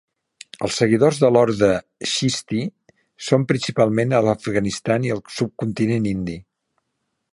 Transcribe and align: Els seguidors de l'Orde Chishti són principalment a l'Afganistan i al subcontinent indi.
Els 0.67 0.77
seguidors 0.81 1.19
de 1.23 1.29
l'Orde 1.35 1.69
Chishti 2.13 2.61
són 3.27 3.45
principalment 3.51 4.17
a 4.17 4.23
l'Afganistan 4.29 5.07
i 5.11 5.15
al 5.17 5.23
subcontinent 5.37 6.09
indi. 6.15 6.41